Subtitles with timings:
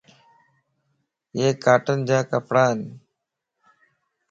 [1.37, 2.77] يي ڪاٽن جا ڪپڙان